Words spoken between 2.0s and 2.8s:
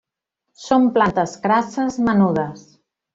menudes.